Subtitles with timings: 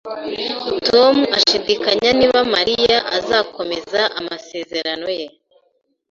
[0.87, 5.25] Tom ashidikanya niba Mariya azakomeza amasezerano ye